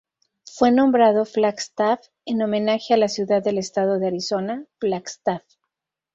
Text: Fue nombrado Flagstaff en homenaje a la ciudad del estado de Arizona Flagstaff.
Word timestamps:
Fue 0.51 0.71
nombrado 0.71 1.25
Flagstaff 1.25 1.99
en 2.25 2.41
homenaje 2.41 2.95
a 2.95 2.97
la 2.97 3.07
ciudad 3.07 3.43
del 3.43 3.59
estado 3.59 3.99
de 3.99 4.07
Arizona 4.07 4.65
Flagstaff. 4.79 5.43